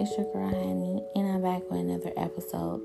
[0.00, 2.80] It's your girl Honey, and I'm back with another episode.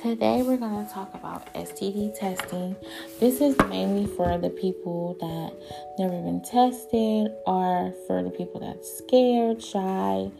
[0.00, 2.76] Today, we're going to talk about STD testing.
[3.18, 8.98] This is mainly for the people that never been tested, or for the people that's
[8.98, 10.30] scared, shy,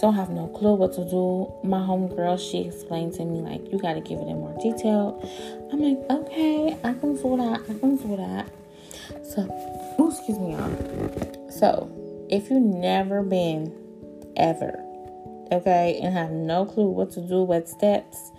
[0.00, 1.52] don't have no clue what to do.
[1.62, 5.22] My homegirl, she explained to me like, you got to give it in more detail.
[5.72, 7.60] I'm like, okay, I can do that.
[7.60, 8.48] I can do that.
[9.24, 9.46] So,
[10.00, 11.48] oh, excuse me, y'all.
[11.48, 13.72] So, if you've never been
[14.36, 14.83] ever
[15.54, 18.32] okay, and have no clue what to do, what steps,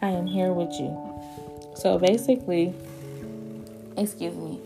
[0.00, 0.96] I am here with you.
[1.76, 2.74] So basically,
[3.96, 4.60] excuse me,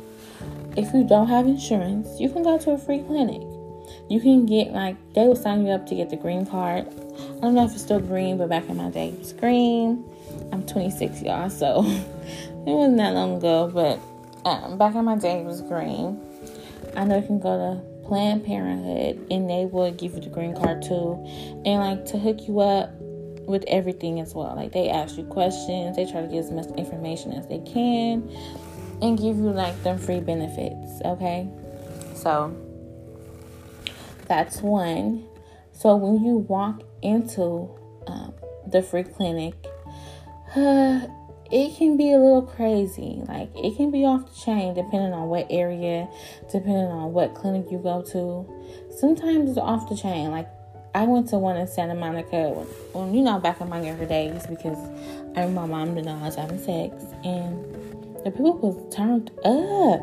[0.77, 3.43] if you don't have insurance, you can go to a free clinic.
[4.09, 6.87] You can get like they will sign you up to get the green card.
[6.89, 10.05] I don't know if it's still green, but back in my day it was green.
[10.53, 14.01] I'm 26, y'all, so it wasn't that long ago, but
[14.49, 16.21] um, back in my day it was green.
[16.97, 20.55] I know you can go to Planned Parenthood, and they will give you the green
[20.55, 21.21] card too,
[21.65, 24.55] and like to hook you up with everything as well.
[24.55, 28.29] Like they ask you questions, they try to get as much information as they can,
[29.03, 31.01] and give you like them free benefits.
[31.05, 31.49] Okay,
[32.15, 32.57] so
[34.29, 35.27] that's one.
[35.73, 37.69] So when you walk into
[38.07, 38.33] um,
[38.67, 39.55] the free clinic,
[40.57, 41.07] uh,
[41.51, 43.23] it can be a little crazy.
[43.29, 46.09] Like it can be off the chain depending on what area,
[46.51, 48.47] depending on what clinic you go to.
[48.97, 50.31] Sometimes it's off the chain.
[50.31, 50.49] Like
[50.95, 54.07] I went to one in Santa Monica when, when you know back in my younger
[54.07, 54.79] days because
[55.37, 57.63] I remember my mom didn't know I was having sex and
[58.25, 60.01] the people was turned up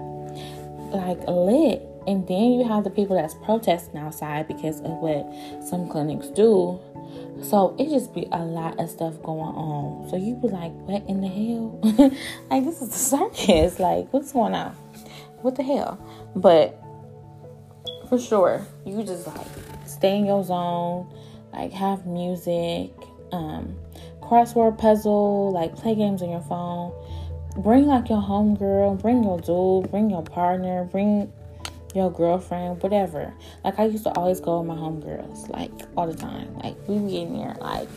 [0.93, 1.81] like lit.
[2.05, 5.25] And then you have the people that's protesting outside because of what
[5.63, 6.79] some clinics do
[7.41, 10.09] so it just be a lot of stuff going on.
[10.09, 11.79] So you be like, what in the hell?
[12.49, 13.79] like this is the circus.
[13.79, 14.71] Like what's going on?
[15.41, 15.99] What the hell?
[16.35, 16.79] But
[18.07, 19.47] for sure, you just like
[19.85, 21.13] stay in your zone,
[21.51, 22.91] like have music,
[23.31, 23.75] um,
[24.21, 26.93] crossword puzzle, like play games on your phone.
[27.57, 31.31] Bring like your homegirl, bring your dude, bring your partner, bring
[31.93, 33.33] your girlfriend, whatever.
[33.63, 36.53] Like I used to always go with my homegirls, like all the time.
[36.59, 37.87] Like we be in there, like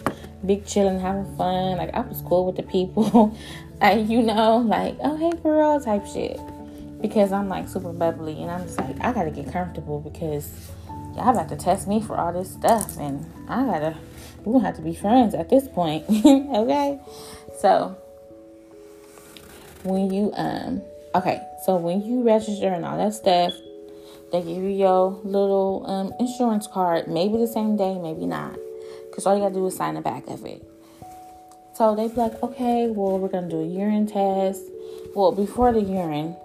[0.45, 1.77] big chilling, having fun.
[1.79, 3.37] Like I was cool with the people,
[3.81, 6.39] and you know, like oh hey girl type shit.
[7.01, 10.71] Because I'm like super bubbly, and I'm just like I gotta get comfortable because
[11.15, 13.97] y'all about to test me for all this stuff, and I gotta.
[14.45, 17.01] We gonna have to be friends at this point, okay?
[17.59, 17.97] So
[19.83, 20.83] when you um
[21.15, 23.55] okay, so when you register and all that stuff,
[24.33, 28.57] they give you your little um, insurance card, maybe the same day, maybe not.
[29.09, 30.67] Because all you got to do is sign the back of it.
[31.75, 34.63] So they be like, okay, well, we're going to do a urine test.
[35.15, 36.37] Well, before the urine,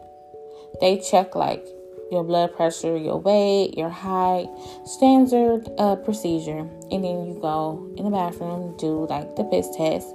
[0.80, 1.66] they check like
[2.12, 4.47] your blood pressure, your weight, your height,
[4.86, 6.59] standard uh, procedure.
[6.91, 10.08] And then you go in the bathroom, do like the piss test,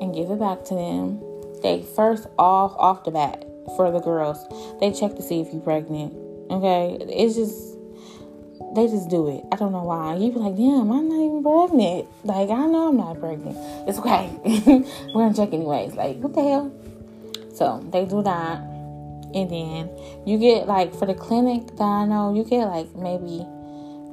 [0.00, 1.20] and give it back to them.
[1.62, 3.44] They first off, off the bat
[3.76, 4.38] for the girls,
[4.80, 7.78] they check to see if you're pregnant Okay, it's just
[8.74, 9.44] they just do it.
[9.52, 10.14] I don't know why.
[10.16, 12.08] You be like, damn, I'm not even pregnant.
[12.24, 13.56] Like I know I'm not pregnant.
[13.88, 14.30] It's okay.
[15.14, 15.94] We're gonna check anyways.
[15.94, 16.72] Like what the hell?
[17.54, 18.60] So they do that,
[19.34, 19.90] and then
[20.26, 23.44] you get like for the clinic that I know, you get like maybe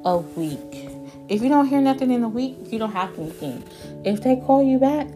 [0.04, 0.90] a week.
[1.28, 3.64] If you don't hear nothing in a week, you don't have anything.
[4.04, 5.06] If they call you back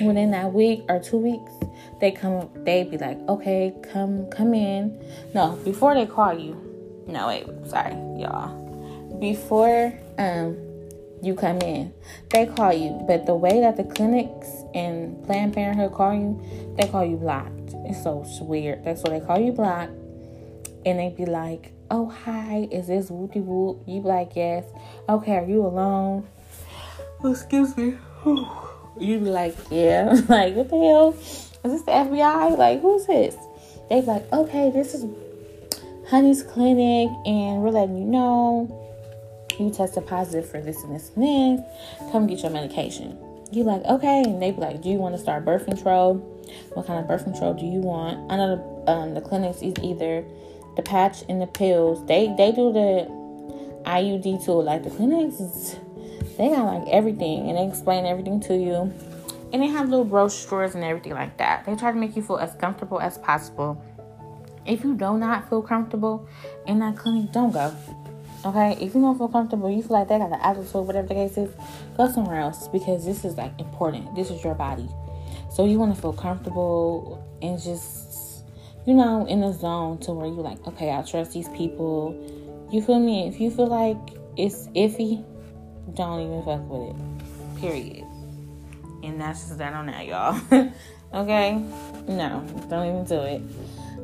[0.00, 1.52] within that week or two weeks,
[2.00, 5.02] they come they be like okay come come in.
[5.34, 6.54] No before they call you
[7.06, 8.64] no wait sorry y'all.
[9.20, 10.56] Before um
[11.22, 11.92] you come in
[12.30, 16.86] they call you but the way that the clinics and planned parenthood call you they
[16.88, 17.74] call you blocked.
[17.86, 18.84] It's so weird.
[18.84, 19.92] That's what they call you blocked.
[20.84, 24.64] And they be like oh hi is this whoopty whoop you be like yes.
[25.08, 26.26] Okay are you alone?
[27.24, 27.96] Excuse me.
[28.98, 30.20] You be like yeah.
[30.28, 31.12] Like what the hell
[31.66, 32.56] is this the FBI?
[32.56, 33.36] Like, who's this?
[33.88, 35.06] They like, okay, this is
[36.08, 38.82] Honey's clinic, and we're letting you know
[39.58, 42.12] you tested positive for this and this and this.
[42.12, 43.16] Come get your medication.
[43.52, 46.16] You like, okay, and they be like, do you want to start birth control?
[46.74, 48.30] What kind of birth control do you want?
[48.30, 50.24] I know the, um, the clinics is either
[50.76, 52.04] the patch and the pills.
[52.06, 53.06] They they do the
[53.84, 54.52] IUD too.
[54.52, 55.38] Like the clinics,
[56.36, 58.92] they got like everything, and they explain everything to you
[59.52, 61.64] and they have little brochures and everything like that.
[61.64, 63.82] They try to make you feel as comfortable as possible.
[64.66, 66.28] If you do not feel comfortable
[66.66, 67.74] in that clinic, don't go.
[68.44, 71.14] Okay, if you don't feel comfortable, you feel like they got the attitude, whatever the
[71.14, 71.50] case is,
[71.96, 74.14] go somewhere else because this is like important.
[74.14, 74.88] This is your body,
[75.50, 78.44] so you want to feel comfortable and just,
[78.86, 82.14] you know, in the zone to where you like, okay, I trust these people.
[82.70, 83.26] You feel me?
[83.26, 83.96] If you feel like
[84.36, 85.24] it's iffy,
[85.94, 87.60] don't even fuck with it.
[87.60, 88.04] Period.
[89.02, 90.40] And that's just that on that, y'all.
[91.14, 91.54] okay?
[92.08, 93.42] No, don't even do it.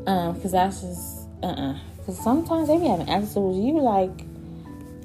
[0.06, 1.72] Um, cause that's just uh uh-uh.
[1.72, 3.58] uh Cause sometimes they be having attitudes.
[3.58, 4.10] You like,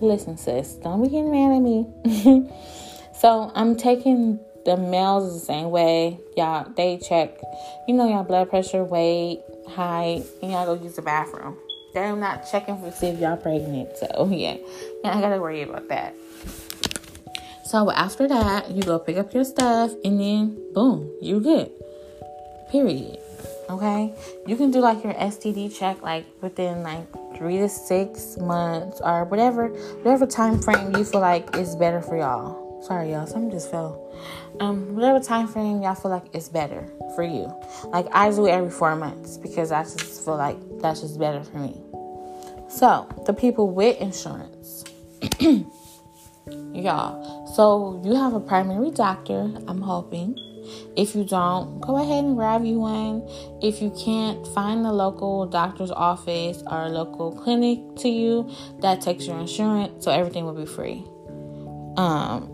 [0.01, 2.50] listen, sis, don't be getting mad at me.
[3.19, 6.19] so I'm taking the males the same way.
[6.36, 7.38] Y'all, they check,
[7.88, 11.57] you know, y'all blood pressure, weight, height, and y'all go use the bathroom.
[11.94, 13.95] They're not checking for see if y'all pregnant.
[13.98, 14.57] So yeah,
[15.04, 16.16] yeah, I gotta worry about that.
[17.68, 21.69] So after that, you go pick up your stuff, and then boom, you good.
[22.72, 23.19] Period.
[23.69, 24.14] Okay,
[24.46, 27.06] you can do like your STD check like within like
[27.36, 29.68] three to six months or whatever,
[29.98, 32.81] whatever time frame you feel like is better for y'all.
[32.84, 34.16] Sorry, y'all, something just fell.
[34.62, 37.54] Um, whatever time frame y'all feel like is better for you.
[37.88, 41.58] Like I do every four months because I just feel like that's just better for
[41.58, 41.81] me.
[42.70, 44.86] So the people with insurance,
[46.74, 47.37] y'all.
[47.57, 49.51] So you have a primary doctor.
[49.68, 50.38] I'm hoping
[50.95, 53.27] if you don't, go ahead and grab you one.
[53.63, 58.48] If you can't find the local doctor's office or a local clinic to you,
[58.81, 61.04] that takes your insurance, so everything will be free.
[61.98, 62.48] Um,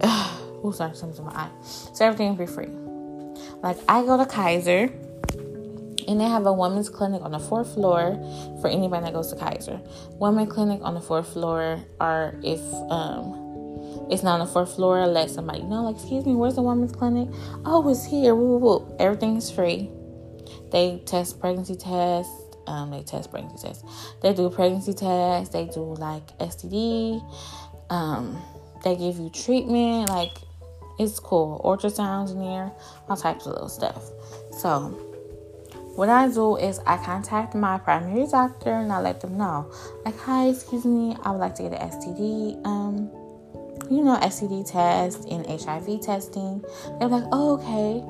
[0.02, 1.50] oh, sorry, something's in my eye.
[1.62, 2.70] So everything will be free.
[3.62, 4.84] Like I go to Kaiser,
[6.08, 8.14] and they have a women's clinic on the fourth floor
[8.62, 9.78] for anybody that goes to Kaiser.
[10.12, 13.43] Women clinic on the fourth floor, or if um
[14.10, 15.06] it's not on the fourth floor.
[15.06, 17.28] Let somebody know, like, excuse me, where's the women's clinic?
[17.64, 18.34] Oh, it's here.
[18.34, 18.96] Woo, woo, woo.
[18.98, 19.90] Everything is free.
[20.70, 22.32] They test pregnancy tests.
[22.66, 23.84] Um, they test pregnancy tests.
[24.22, 25.52] They do pregnancy tests.
[25.52, 27.22] They do like STD.
[27.90, 28.40] Um,
[28.82, 30.08] they give you treatment.
[30.08, 30.36] Like,
[30.98, 31.60] it's cool.
[31.64, 32.72] Ultrasounds in there,
[33.08, 34.10] all types of little stuff.
[34.52, 34.88] So,
[35.96, 39.70] what I do is I contact my primary doctor and I let them know,
[40.04, 43.10] like, hi, excuse me, I would like to get an STD um
[43.90, 46.64] you know, STD tests and HIV testing.
[46.98, 48.02] They're like, oh, okay.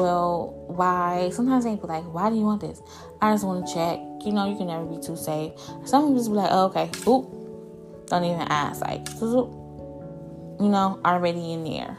[0.00, 1.30] Well, why?
[1.32, 2.80] Sometimes they be like, why do you want this?
[3.20, 3.98] I just want to check.
[4.24, 5.52] You know, you can never be too safe.
[5.84, 8.06] Some just be like, oh, okay, oop.
[8.08, 8.80] Don't even ask.
[8.80, 11.96] Like, you know, already in there.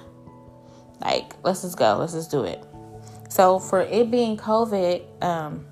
[1.01, 1.97] Like, let's just go.
[1.97, 2.63] Let's just do it.
[3.29, 5.65] So for it being COVID, um,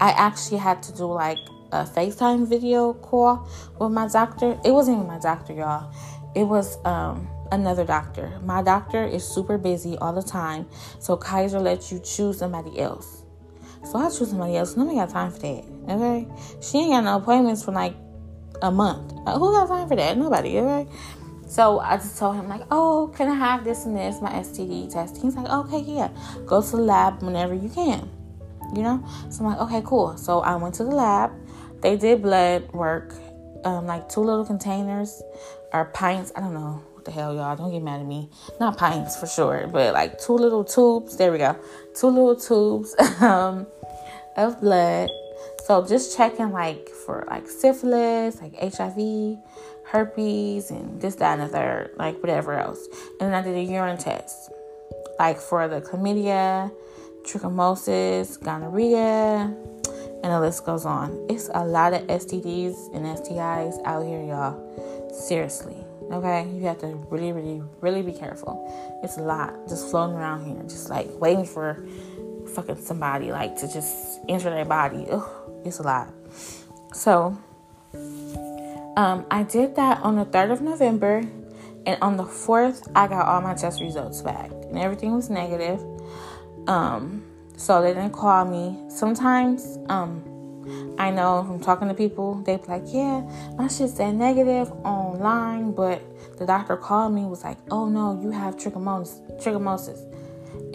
[0.00, 1.38] I actually had to do like
[1.72, 3.48] a FaceTime video call
[3.78, 4.58] with my doctor.
[4.64, 5.92] It wasn't even my doctor, y'all
[6.34, 8.38] it was um, another doctor.
[8.44, 10.66] My doctor is super busy all the time,
[10.98, 13.24] so Kaiser lets you choose somebody else.
[13.84, 14.76] So I choose somebody else.
[14.76, 15.64] Nobody got time for that.
[15.88, 16.28] Okay,
[16.60, 17.94] she ain't got no appointments for like
[18.62, 19.12] a month.
[19.26, 20.16] Uh, who got time for that?
[20.16, 20.58] Nobody.
[20.58, 20.90] Okay.
[21.48, 24.92] So I just told him like, oh, can I have this and this, my STD
[24.92, 25.20] test?
[25.20, 26.10] He's like, okay, yeah.
[26.46, 28.08] Go to the lab whenever you can.
[28.72, 29.04] You know.
[29.30, 30.16] So I'm like, okay, cool.
[30.16, 31.32] So I went to the lab.
[31.82, 33.14] They did blood work,
[33.64, 35.22] um, like two little containers
[35.72, 36.32] or pints.
[36.36, 37.56] I don't know what the hell, y'all.
[37.56, 38.30] Don't get mad at me.
[38.58, 41.16] Not pints for sure, but like two little tubes.
[41.16, 41.56] There we go.
[41.94, 43.66] Two little tubes um,
[44.36, 45.10] of blood.
[45.64, 49.38] So just checking like for like syphilis, like HIV,
[49.86, 52.86] herpes, and this, that, and the third, like whatever else.
[53.20, 54.50] And then I did a urine test,
[55.18, 56.72] like for the chlamydia,
[57.22, 59.54] trichomosis, gonorrhea,
[60.22, 61.26] and the list goes on.
[61.28, 64.58] It's a lot of STDs and STIs out here, y'all.
[65.12, 65.76] Seriously,
[66.12, 66.48] okay?
[66.48, 69.00] You have to really, really, really be careful.
[69.02, 71.84] It's a lot just floating around here, just like waiting for
[72.54, 75.06] fucking somebody like to just enter their body.
[75.10, 75.28] Ugh,
[75.64, 76.12] it's a lot.
[76.92, 77.38] So,
[78.96, 81.22] um, I did that on the 3rd of November,
[81.86, 85.80] and on the 4th, I got all my test results back, and everything was negative.
[86.66, 87.24] Um,
[87.56, 88.78] so they didn't call me.
[88.88, 90.22] Sometimes, um,
[90.98, 93.22] I know from talking to people, they be like, yeah,
[93.56, 96.02] my shit said negative online, but
[96.38, 100.06] the doctor called me was like, oh no, you have trichomonas, trichomosis.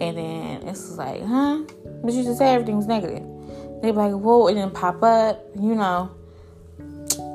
[0.00, 1.62] And then it's like, huh?
[2.02, 3.22] But you just said everything was negative.
[3.82, 6.10] They be like, whoa, it didn't pop up, you know,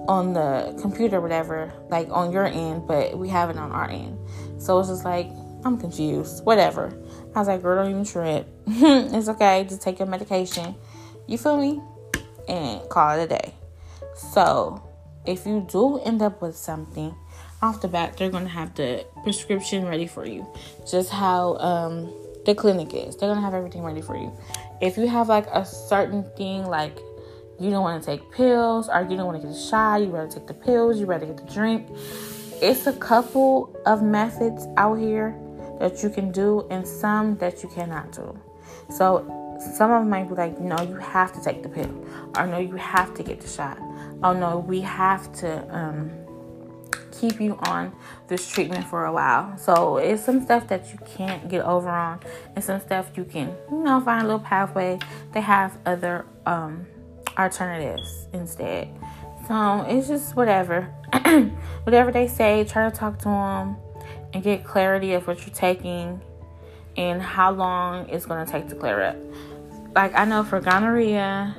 [0.07, 4.17] on the computer whatever, like on your end, but we have it on our end.
[4.61, 5.29] So it's just like,
[5.63, 6.43] I'm confused.
[6.45, 6.97] Whatever.
[7.35, 8.47] I was like, girl, don't even trip.
[8.67, 9.65] it's okay.
[9.67, 10.75] Just take your medication.
[11.27, 11.81] You feel me?
[12.47, 13.53] And call it a day.
[14.15, 14.83] So,
[15.25, 17.15] if you do end up with something
[17.61, 20.47] off the bat, they're going to have the prescription ready for you.
[20.89, 22.13] Just how um,
[22.45, 23.15] the clinic is.
[23.15, 24.35] They're going to have everything ready for you.
[24.81, 26.97] If you have like a certain thing, like
[27.59, 30.07] you don't want to take pills or you don't want to get a shot, you
[30.07, 31.87] rather take the pills, you rather get the drink.
[32.61, 35.35] It's a couple of methods out here
[35.79, 38.37] that you can do and some that you cannot do.
[38.89, 41.91] So some of them might be like, no, you have to take the pill,
[42.37, 43.77] or no, you have to get the shot.
[44.23, 46.11] Oh no, we have to um,
[47.11, 47.93] keep you on
[48.27, 49.57] this treatment for a while.
[49.57, 52.19] So it's some stuff that you can't get over on,
[52.55, 54.99] and some stuff you can, you know, find a little pathway.
[55.33, 56.87] They have other um,
[57.37, 58.89] alternatives instead.
[59.47, 60.83] So it's just whatever,
[61.83, 62.63] whatever they say.
[62.63, 63.75] Try to talk to them
[64.33, 66.21] and get clarity of what you're taking
[66.97, 69.15] and how long it's going to take to clear up.
[69.93, 71.55] Like I know for gonorrhea,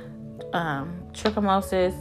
[0.53, 1.93] um, trichomosis,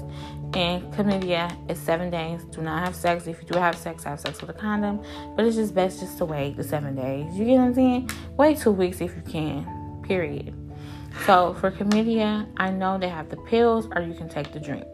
[0.55, 2.45] and chlamydia is seven days.
[2.45, 3.27] Do not have sex.
[3.27, 5.03] If you do have sex, have sex with a condom.
[5.37, 7.35] But it's just best just to wait the seven days.
[7.35, 8.11] You get what I'm saying?
[8.37, 10.03] Wait two weeks if you can.
[10.03, 10.55] Period.
[11.27, 14.87] So for chlamydia, I know they have the pills or you can take the drink.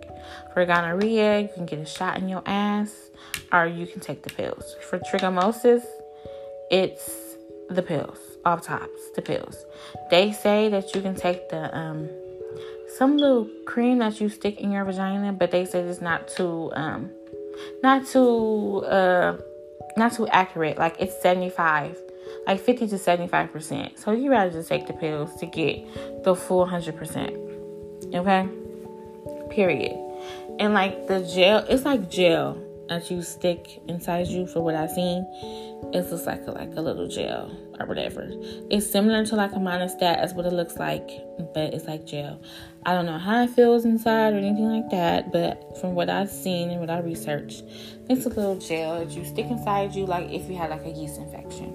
[0.52, 3.10] For gonorrhea, you can get a shot in your ass
[3.52, 4.76] or you can take the pills.
[4.88, 5.82] For trichomosis,
[6.70, 7.36] it's
[7.70, 9.64] the pills, off tops, the pills.
[10.10, 12.08] They say that you can take the um
[12.96, 16.70] some little cream that you stick in your vagina, but they say it's not too
[16.74, 17.10] um
[17.82, 19.36] not too uh
[19.96, 20.78] not too accurate.
[20.78, 21.98] Like it's 75,
[22.46, 23.98] like 50 to 75 percent.
[23.98, 27.36] So you rather just take the pills to get the full hundred percent.
[28.14, 28.48] Okay.
[29.50, 29.96] Period.
[30.58, 34.46] And like the gel, it's like gel that you stick inside you.
[34.46, 35.26] For what I've seen,
[35.92, 38.28] it's just like a, like a little gel or whatever.
[38.70, 39.98] It's similar to like a Monistat.
[39.98, 41.08] That's what it looks like,
[41.54, 42.40] but it's like gel.
[42.84, 46.30] I don't know how it feels inside or anything like that, but from what I've
[46.30, 47.62] seen and what I researched,
[48.08, 50.90] it's a little gel that you stick inside you, like if you had like a
[50.90, 51.74] yeast infection.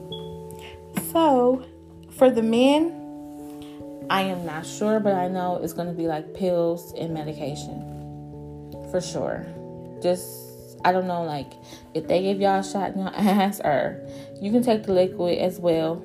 [1.11, 1.65] So,
[2.11, 2.99] for the men,
[4.09, 7.93] I am not sure, but I know it's going to be like pills and medication
[8.91, 9.45] for sure.
[10.01, 10.52] Just
[10.85, 11.51] I don't know, like
[11.93, 14.05] if they give y'all a shot in your ass, or
[14.41, 16.03] you can take the liquid as well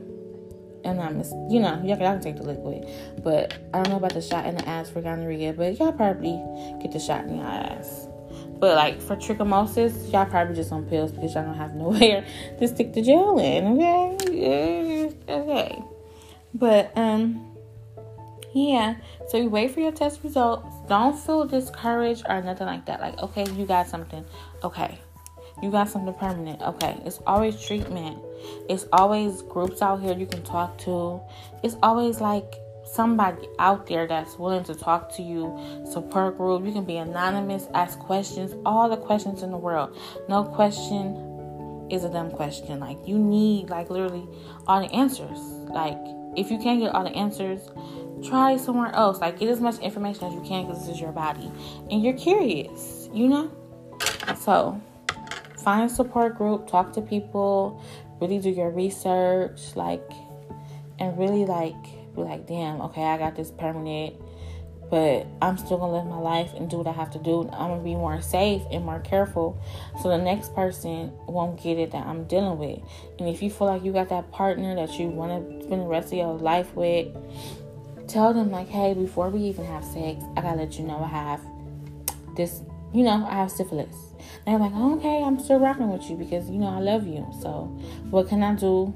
[0.84, 2.86] and I'm, you know, y'all can take the liquid,
[3.22, 6.40] but I don't know about the shot in the ass for gonorrhea, but y'all probably
[6.80, 8.08] get the shot in your ass.
[8.58, 12.24] But like for trichomosis, y'all probably just on pills because y'all don't have nowhere
[12.58, 13.80] to stick the gel in.
[13.80, 15.82] Okay, okay.
[16.54, 17.47] But um,
[18.54, 18.96] yeah.
[19.28, 20.66] So you wait for your test results.
[20.88, 23.00] Don't feel discouraged or nothing like that.
[23.00, 24.24] Like okay, you got something.
[24.64, 24.98] Okay,
[25.62, 26.62] you got something permanent.
[26.62, 28.18] Okay, it's always treatment.
[28.68, 31.20] It's always groups out here you can talk to.
[31.62, 35.58] It's always like somebody out there that's willing to talk to you.
[35.90, 36.64] Support group.
[36.64, 39.96] You can be anonymous, ask questions, all the questions in the world.
[40.28, 42.80] No question is a dumb question.
[42.80, 44.26] Like you need like literally
[44.66, 45.38] all the answers.
[45.68, 45.98] Like
[46.36, 47.68] if you can't get all the answers,
[48.22, 49.20] try somewhere else.
[49.20, 51.50] Like get as much information as you can because this is your body
[51.90, 53.08] and you're curious.
[53.12, 53.50] You know.
[54.40, 54.80] So
[55.58, 57.82] find support group, talk to people,
[58.20, 60.08] really do your research, like,
[60.98, 61.74] and really like
[62.14, 64.14] be like, damn, okay, I got this permanent,
[64.90, 67.42] but I'm still gonna live my life and do what I have to do.
[67.52, 69.60] I'm gonna be more safe and more careful,
[70.02, 72.80] so the next person won't get it that I'm dealing with.
[73.18, 75.86] And if you feel like you got that partner that you want to spend the
[75.86, 77.08] rest of your life with,
[78.08, 81.08] tell them like, hey, before we even have sex, I gotta let you know I
[81.08, 81.40] have
[82.36, 82.62] this.
[82.94, 83.94] You know, I have syphilis
[84.46, 87.26] I'm like, okay, I'm still rocking with you because you know I love you.
[87.40, 87.64] So,
[88.10, 88.94] what can I do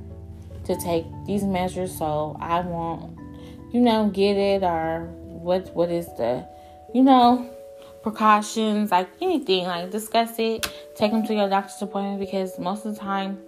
[0.65, 3.19] to take these measures so I won't,
[3.73, 5.75] you know, get it or what?
[5.75, 6.47] What is the,
[6.95, 7.51] you know,
[8.03, 9.65] precautions like anything?
[9.65, 10.67] Like discuss it.
[10.97, 13.39] Take them to your doctor's appointment because most of the time,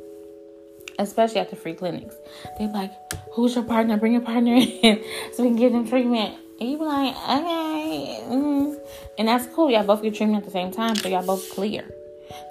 [0.99, 2.17] especially at the free clinics,
[2.59, 2.93] they're like,
[3.33, 3.97] who's your partner?
[3.97, 6.37] Bring your partner in so we can give them treatment.
[6.61, 8.21] And you be like, okay.
[8.29, 8.79] Mm.
[9.19, 9.71] And that's cool.
[9.71, 11.85] Y'all both get treatment at the same time, so y'all both clear.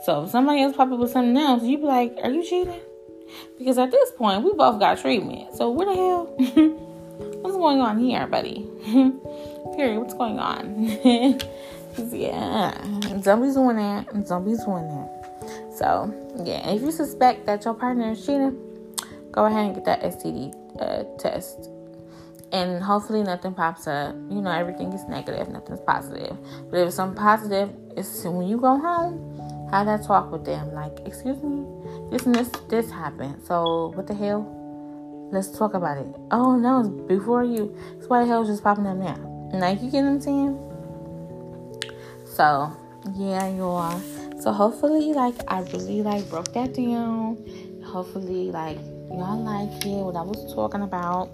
[0.06, 2.82] So if somebody else pop up with something else, you be like, are you cheating?
[3.58, 5.56] Because at this point, we both got treatment.
[5.56, 6.26] So what the hell?
[7.42, 8.68] what's going on here, buddy?
[9.76, 10.00] Period.
[10.00, 10.90] What's going on?
[12.12, 12.74] yeah.
[13.22, 14.28] Zombies doing that.
[14.28, 15.23] Zombies doing that.
[15.84, 16.70] So, yeah.
[16.70, 18.58] If you suspect that your partner is cheating,
[19.34, 21.70] go ahead and get that STD uh, test
[22.54, 24.16] and hopefully nothing pops up.
[24.30, 26.38] You know, everything is negative, nothing's positive.
[26.70, 30.74] But if it's something positive, it's when you go home, have that talk with them.
[30.74, 31.66] Like, excuse me,
[32.10, 33.42] this and this this happened.
[33.44, 34.48] So what the hell?
[35.34, 36.08] Let's talk about it.
[36.32, 37.76] Oh no, it's before you.
[38.00, 39.18] So why the hell is just popping up now?
[39.52, 40.54] Like you get what I'm saying?
[42.24, 42.72] So
[43.16, 44.00] yeah, you are.
[44.44, 47.38] So hopefully, like I really like broke that down.
[47.86, 48.78] Hopefully, like
[49.10, 51.30] y'all like it what I was talking about.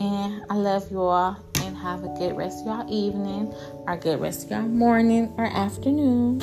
[0.00, 1.36] And I love you all.
[1.62, 3.52] And have a good rest of y'all evening,
[3.88, 6.40] or good rest of y'all morning or afternoon.